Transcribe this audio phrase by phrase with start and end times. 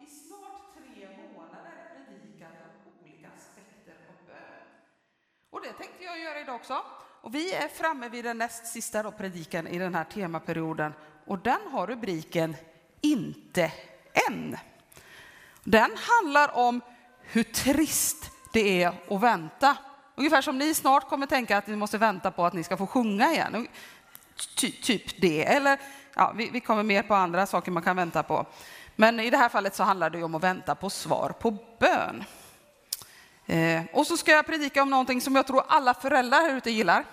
[0.00, 1.72] i snart tre månader
[2.06, 2.50] predikat
[2.86, 4.66] om olika aspekter av bön.
[5.50, 6.82] Och det tänkte jag göra idag också.
[7.22, 10.92] Och vi är framme vid den näst sista då predikan i den här temaperioden
[11.26, 12.56] och den har rubriken
[13.00, 13.72] Inte
[14.28, 14.56] än.
[15.64, 16.80] Den handlar om
[17.22, 19.76] hur trist det är att vänta.
[20.14, 22.86] Ungefär som ni snart kommer tänka att ni måste vänta på att ni ska få
[22.86, 23.68] sjunga igen.
[24.56, 25.44] Ty, typ det.
[25.44, 25.80] Eller
[26.14, 28.46] ja, vi, vi kommer mer på andra saker man kan vänta på.
[28.96, 32.24] Men i det här fallet så handlar det om att vänta på svar på bön.
[33.46, 36.70] Eh, och så ska jag predika om någonting som jag tror alla föräldrar här ute
[36.70, 37.04] gillar.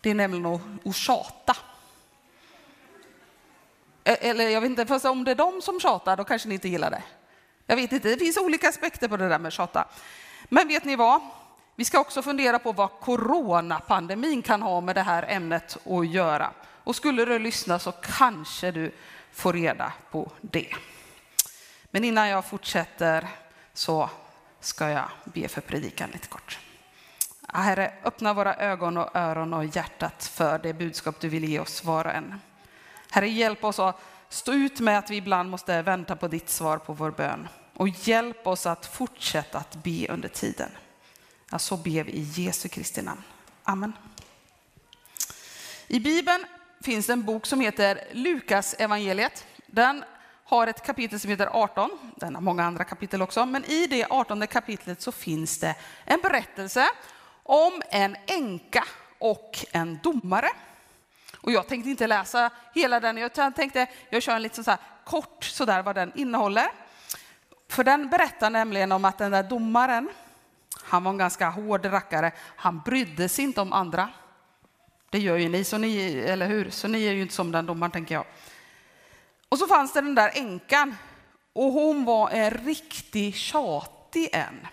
[0.00, 1.56] Det är nämligen att, att tjata.
[4.04, 6.54] Eh, eller jag vet inte, fast om det är de som tjatar, då kanske ni
[6.54, 7.02] inte gillar det.
[7.66, 9.88] Jag vet inte, det finns olika aspekter på det där med tjata.
[10.48, 11.20] Men vet ni vad?
[11.76, 16.50] Vi ska också fundera på vad coronapandemin kan ha med det här ämnet att göra.
[16.84, 18.92] Och skulle du lyssna så kanske du
[19.32, 20.74] få reda på det.
[21.90, 23.28] Men innan jag fortsätter
[23.74, 24.10] så
[24.60, 26.58] ska jag be för predikan lite kort.
[27.48, 31.84] Herre, öppna våra ögon och öron och hjärtat för det budskap du vill ge oss
[31.84, 32.40] var och en.
[33.10, 36.78] Herre, hjälp oss att stå ut med att vi ibland måste vänta på ditt svar
[36.78, 37.48] på vår bön.
[37.74, 40.70] Och hjälp oss att fortsätta att be under tiden.
[41.50, 43.22] Ja, så ber vi i Jesu Kristi namn.
[43.62, 43.92] Amen.
[45.86, 46.44] I Bibeln
[46.80, 49.46] finns det en bok som heter Lukas evangeliet.
[49.66, 50.04] Den
[50.44, 51.90] har ett kapitel som heter 18.
[52.16, 53.46] Den har många andra kapitel också.
[53.46, 56.88] Men i det 18 kapitlet så finns det en berättelse
[57.42, 58.84] om en änka
[59.18, 60.48] och en domare.
[61.40, 64.80] Och jag tänkte inte läsa hela den, jag tänkte jag kör en lite så här
[65.04, 66.68] kort sådär vad den innehåller.
[67.68, 70.08] För den berättar nämligen om att den där domaren,
[70.82, 74.08] han var en ganska hård rackare, han brydde sig inte om andra.
[75.10, 76.70] Det gör ju ni, så ni, eller hur?
[76.70, 78.24] Så ni är ju inte som den domaren tänker jag.
[79.48, 80.96] Och så fanns det den där änkan
[81.52, 84.66] och hon var eh, en riktig tjatig en.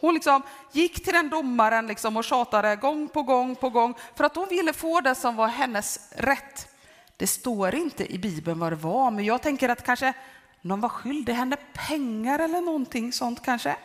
[0.00, 4.24] Hon liksom gick till den domaren liksom och tjatade gång på gång på gång för
[4.24, 6.68] att hon ville få det som var hennes rätt.
[7.16, 10.12] Det står inte i Bibeln vad det var, men jag tänker att kanske
[10.60, 13.76] någon var skyldig henne pengar eller någonting sånt kanske.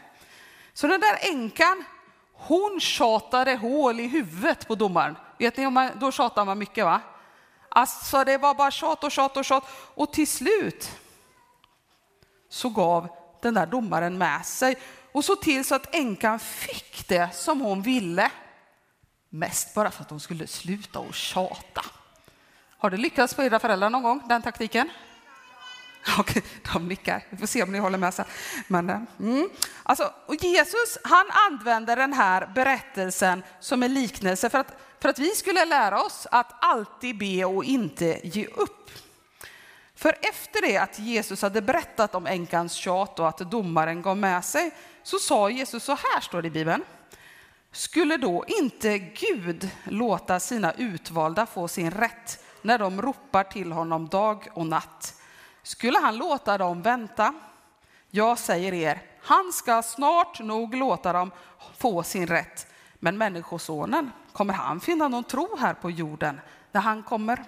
[0.74, 1.84] Så den där änkan,
[2.34, 5.16] hon tjatade hål i huvudet på domaren.
[5.38, 7.02] Vet ni, då tjatar man mycket va?
[7.70, 9.64] Alltså det var bara tjat och tjat och tjat.
[9.96, 10.92] Och till slut
[12.50, 13.08] så gav
[13.42, 14.78] den där domaren med sig
[15.12, 18.32] och så till så att änkan fick det som hon ville.
[19.30, 21.86] Mest bara för att hon skulle sluta och tjata.
[22.78, 24.90] Har det lyckats på era föräldrar någon gång, den taktiken?
[26.20, 26.44] Okej,
[26.74, 27.24] de nickar.
[27.30, 28.14] Vi får se om ni håller med.
[28.14, 28.26] sen.
[28.68, 29.50] Men, eh, mm.
[29.84, 35.20] alltså, och Jesus han använder den här berättelsen som en liknelse för att, för att
[35.20, 38.92] vi skulle lära oss att alltid be och inte ge upp.
[39.96, 44.46] För efter det att Jesus hade berättat om änkans tjat och att domaren gav med
[44.46, 44.72] sig
[45.04, 46.84] så sa Jesus så här, står det i Bibeln.
[47.72, 54.08] Skulle då inte Gud låta sina utvalda få sin rätt när de ropar till honom
[54.08, 55.22] dag och natt?
[55.64, 57.34] Skulle han låta dem vänta?
[58.10, 61.32] Jag säger er, han ska snart nog låta dem
[61.78, 62.68] få sin rätt.
[63.00, 66.42] Men Människosonen, kommer han finna någon tro här på jorden
[66.72, 67.44] när han kommer?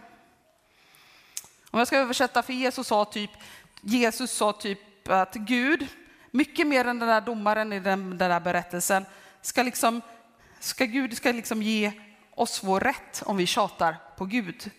[1.72, 3.32] Om jag ska översätta, för Jesus sa typ,
[3.82, 5.88] Jesus sa typ att Gud,
[6.32, 9.06] mycket mer än den där domaren i den, den där berättelsen,
[9.42, 10.02] ska liksom,
[10.60, 11.92] ska Gud ska liksom ge
[12.36, 14.72] oss vår rätt om vi tjatar på Gud.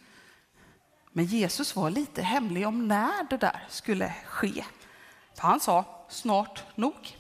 [1.13, 4.65] Men Jesus var lite hemlig om när det där skulle ske.
[5.35, 7.17] För han sa snart nog.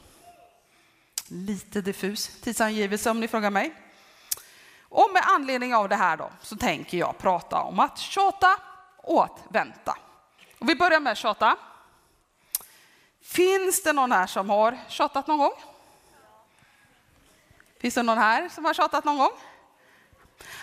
[1.33, 3.75] Lite diffus tidsangivelse om ni frågar mig.
[4.83, 8.57] Och med anledning av det här då så tänker jag prata om att tjata
[8.97, 9.99] och att vänta.
[10.59, 11.57] Och vi börjar med tjata.
[13.23, 15.53] Finns det någon här som har tjatat någon gång?
[17.81, 19.33] Finns det någon här som har tjatat någon gång?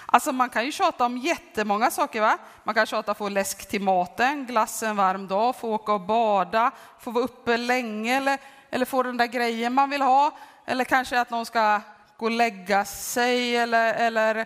[0.06, 2.22] Alltså man kan ju tjata om jättemånga saker.
[2.22, 2.38] Va?
[2.64, 6.72] Man kan tjata få läsk till maten, glass en varm dag, få åka och bada,
[7.00, 8.40] få vara uppe länge eller,
[8.70, 10.38] eller få den där grejen man vill ha.
[10.70, 11.82] Eller kanske att någon ska
[12.18, 14.46] gå och lägga sig eller, eller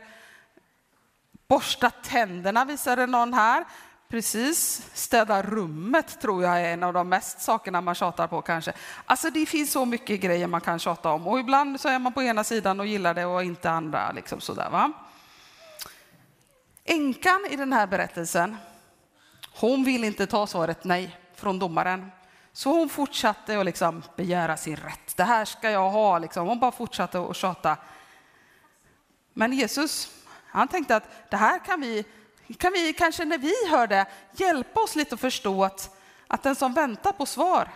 [1.48, 3.66] borsta tänderna visade någon här.
[4.08, 8.74] Precis, städa rummet tror jag är en av de mest sakerna man tjatar på kanske.
[9.06, 12.14] Alltså det finns så mycket grejer man kan tjata om och ibland så är man
[12.14, 14.12] på ena sidan och gillar det och inte andra.
[14.12, 14.92] Liksom sådär, va?
[16.84, 18.58] Änkan i den här berättelsen,
[19.56, 22.12] hon vill inte ta svaret nej från domaren.
[22.53, 25.18] Så hon fortsatte att liksom begära sin rätt.
[25.18, 26.19] Det här ska jag ha.
[26.19, 26.48] Liksom.
[26.48, 27.77] Hon bara fortsatte att tjata.
[29.33, 30.12] Men Jesus,
[30.45, 32.06] han tänkte att det här kan vi,
[32.57, 36.56] kan vi kanske när vi hör det hjälpa oss lite att förstå att, att den
[36.56, 37.69] som väntar på svar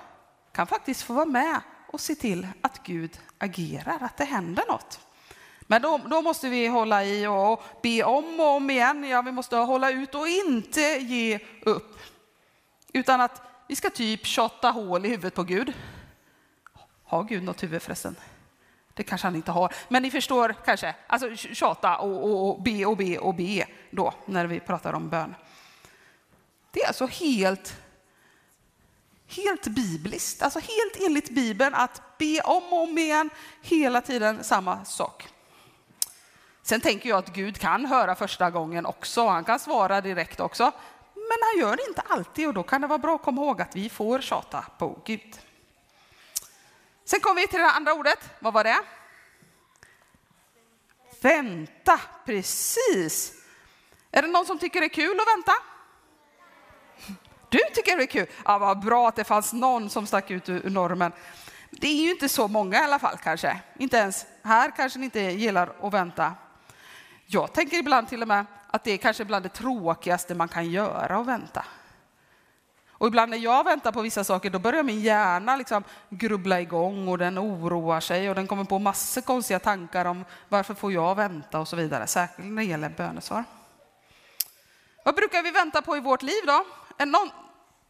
[0.52, 5.00] kan faktiskt få vara med och se till att Gud agerar, att det händer något.
[5.62, 9.04] Men då, då, måste vi hålla i och be om och om igen.
[9.04, 12.00] Ja, vi måste hålla ut och inte ge upp.
[12.94, 15.74] Utan att vi ska typ tjotta hål i huvudet på Gud.
[17.04, 18.16] Har Gud något huvud förresten?
[18.94, 20.96] Det kanske han inte har, men ni förstår kanske.
[21.08, 25.10] Alltså tjata och, och, och be och be och be då när vi pratar om
[25.10, 25.36] bön.
[26.72, 27.82] Det är alltså helt,
[29.28, 33.30] helt bibliskt, alltså helt enligt Bibeln att be om och om igen,
[33.62, 35.28] hela tiden samma sak.
[36.62, 40.72] Sen tänker jag att Gud kan höra första gången också, han kan svara direkt också.
[41.30, 43.62] Men han gör det inte alltid och då kan det vara bra att komma ihåg
[43.62, 45.40] att vi får tjata på Gud.
[47.06, 48.30] Sen kommer vi till det andra ordet.
[48.40, 48.78] Vad var det?
[51.22, 53.34] Vänta, precis.
[54.12, 55.52] Är det någon som tycker det är kul att vänta?
[57.50, 58.28] Du tycker det är kul?
[58.46, 61.12] Ja, vad bra att det fanns någon som stack ut ur normen.
[61.70, 63.60] Det är ju inte så många i alla fall kanske.
[63.80, 66.34] Inte ens här kanske ni inte gillar att vänta.
[67.26, 68.46] Jag tänker ibland till och med
[68.76, 71.66] att det är kanske bland det tråkigaste man kan göra att vänta.
[72.98, 77.08] Och ibland när jag väntar på vissa saker, då börjar min hjärna liksom grubbla igång
[77.08, 81.16] och den oroar sig och den kommer på massor konstiga tankar om varför får jag
[81.16, 83.44] vänta och så vidare, särskilt när det gäller bönesvar.
[85.06, 86.66] Vad brukar vi vänta på i vårt liv då?
[87.06, 87.30] Någon,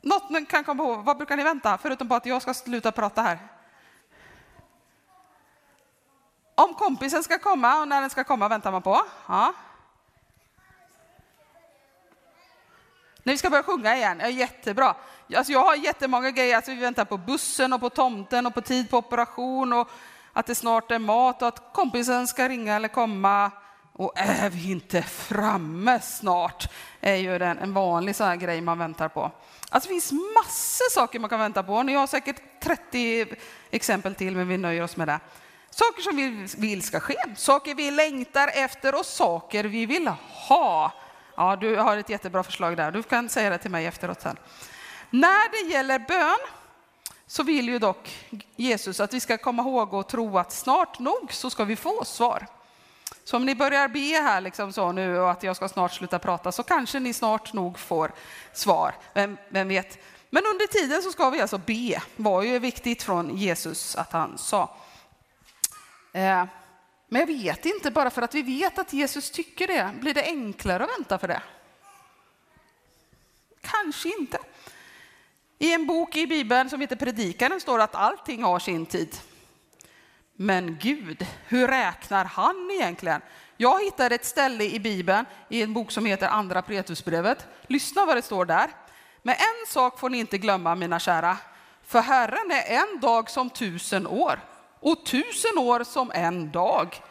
[0.02, 2.92] något ni kan komma på, vad brukar ni vänta, förutom på att jag ska sluta
[2.92, 3.40] prata här?
[6.56, 9.02] Om kompisen ska komma och när den ska komma väntar man på.
[9.28, 9.54] Ja.
[13.26, 14.96] När vi ska börja sjunga igen, ja, jättebra.
[15.36, 18.62] Alltså jag har jättemånga grejer, alltså vi väntar på bussen och på tomten och på
[18.62, 19.90] tid på operation och
[20.34, 23.52] att det snart är mat och att kompisen ska ringa eller komma.
[23.94, 26.68] Och är vi inte framme snart?
[27.02, 29.32] är ju den, en vanlig sån här grej man väntar på.
[29.70, 31.84] Alltså det finns massor saker man kan vänta på.
[31.84, 33.26] Ni har säkert 30
[33.72, 35.20] exempel till, men vi nöjer oss med det.
[35.70, 40.08] Saker som vi vill ska ske, saker vi längtar efter och saker vi vill
[40.48, 40.92] ha.
[41.36, 42.92] Ja, du har ett jättebra förslag där.
[42.92, 44.38] Du kan säga det till mig efteråt sen.
[45.10, 46.38] När det gäller bön
[47.28, 51.34] så vill ju dock Jesus att vi ska komma ihåg och tro att snart nog
[51.34, 52.48] så ska vi få svar.
[53.24, 56.20] Så om ni börjar be här liksom så nu och att jag ska snart sluta
[56.20, 58.12] prata så kanske ni snart nog får
[58.54, 58.96] svar.
[59.14, 59.98] Vem, vem vet?
[60.30, 64.38] Men under tiden så ska vi alltså be, var ju viktigt från Jesus att han
[64.38, 64.76] sa.
[66.14, 66.46] Eh,
[67.08, 70.24] men jag vet inte, bara för att vi vet att Jesus tycker det, blir det
[70.24, 71.42] enklare att vänta för det?
[73.62, 74.38] Kanske inte.
[75.60, 79.18] I en bok i Bibeln som heter Predikaren står att allting har sin tid.
[80.34, 83.22] Men Gud, hur räknar han egentligen?
[83.58, 87.48] Jag hittade ett ställe i Bibeln i en bok som heter Andra Petrusbrevet.
[87.68, 88.70] Lyssna vad det står där.
[89.22, 91.38] Men en sak får ni inte glömma, mina kära.
[91.84, 94.40] För Herren är en dag som tusen år
[94.86, 97.02] och tusen år som en dag.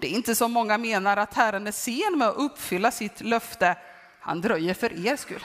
[0.00, 3.76] Det är inte som många menar att Herren är sen med att uppfylla sitt löfte.
[4.20, 5.44] Han dröjer för er skull.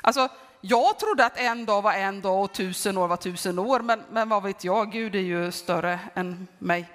[0.00, 0.28] Alltså,
[0.60, 4.02] jag trodde att en dag var en dag och tusen år var tusen år, men,
[4.10, 6.86] men vad vet jag, Gud är ju större än mig.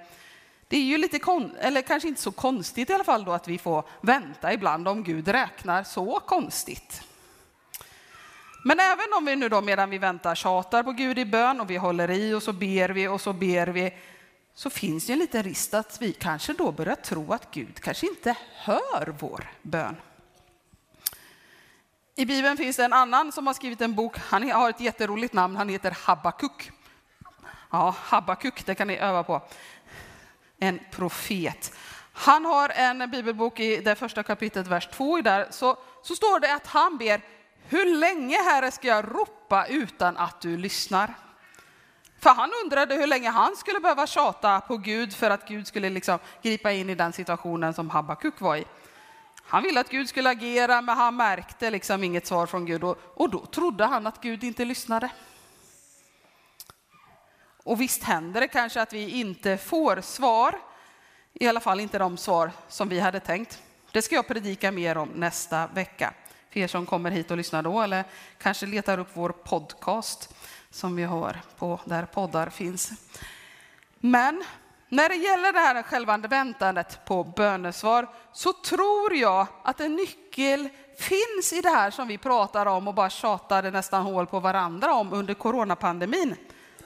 [0.68, 3.48] Det är ju lite, kon eller kanske inte så konstigt i alla fall då att
[3.48, 7.05] vi får vänta ibland om Gud räknar så konstigt.
[8.66, 11.70] Men även om vi nu då medan vi väntar tjatar på Gud i bön och
[11.70, 13.94] vi håller i och så ber vi och så ber vi,
[14.54, 18.06] så finns det en liten risk att vi kanske då börjar tro att Gud kanske
[18.06, 19.96] inte hör vår bön.
[22.14, 24.18] I Bibeln finns det en annan som har skrivit en bok.
[24.18, 25.56] Han har ett jätteroligt namn.
[25.56, 26.70] Han heter Habakuk.
[27.70, 29.42] Ja, Habakuk, det kan ni öva på.
[30.58, 31.72] En profet.
[32.12, 35.20] Han har en bibelbok i det första kapitlet, vers 2.
[35.20, 37.20] Där, så, så står det att han ber,
[37.68, 41.14] hur länge Herre ska jag ropa utan att du lyssnar?
[42.20, 45.90] För han undrade hur länge han skulle behöva tjata på Gud för att Gud skulle
[45.90, 48.64] liksom gripa in i den situationen som Habakuk var i.
[49.42, 52.98] Han ville att Gud skulle agera, men han märkte liksom inget svar från Gud och,
[53.14, 55.10] och då trodde han att Gud inte lyssnade.
[57.64, 60.58] Och visst händer det kanske att vi inte får svar,
[61.32, 63.62] i alla fall inte de svar som vi hade tänkt.
[63.92, 66.14] Det ska jag predika mer om nästa vecka,
[66.56, 68.04] för er som kommer hit och lyssnar då, eller
[68.38, 70.34] kanske letar upp vår podcast
[70.70, 72.90] som vi har på där poddar finns.
[73.98, 74.44] Men
[74.88, 80.68] när det gäller det här själva väntandet på bönesvar så tror jag att en nyckel
[80.98, 84.94] finns i det här som vi pratar om och bara tjatade nästan hål på varandra
[84.94, 86.34] om under coronapandemin.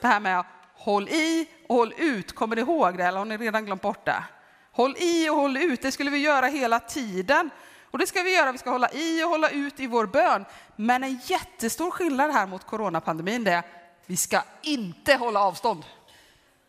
[0.01, 3.37] Det här med håll i och håll ut, kommer ni ihåg det eller har ni
[3.37, 4.23] redan glömt bort det?
[4.71, 7.49] Håll i och håll ut, det skulle vi göra hela tiden.
[7.91, 10.45] Och det ska vi göra, vi ska hålla i och hålla ut i vår bön.
[10.75, 13.63] Men en jättestor skillnad här mot coronapandemin det är
[14.05, 15.85] vi ska inte hålla avstånd.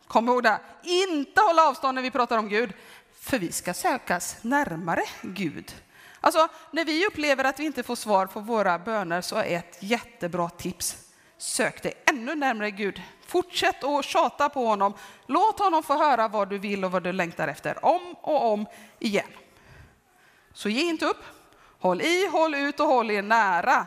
[0.06, 0.60] Kom ihåg det.
[0.82, 2.72] Inte hålla avstånd när vi pratar om Gud,
[3.20, 5.74] för vi ska sökas närmare Gud.
[6.20, 9.78] Alltså, när vi upplever att vi inte får svar på våra böner så är ett
[9.80, 10.96] jättebra tips.
[11.38, 13.02] Sök dig ännu närmare Gud.
[13.26, 14.94] Fortsätt att tjata på honom.
[15.26, 18.66] Låt honom få höra vad du vill och vad du längtar efter om och om
[18.98, 19.26] igen.
[20.54, 21.24] Så ge inte upp.
[21.78, 23.86] Håll i, håll ut och håll er nära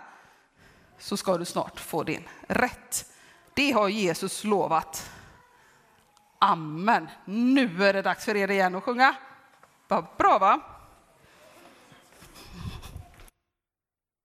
[0.97, 3.11] så ska du snart få din rätt.
[3.53, 5.11] Det har Jesus lovat.
[6.39, 7.09] Amen.
[7.25, 9.15] Nu är det dags för er igen att sjunga.
[9.87, 10.59] Vad bra va?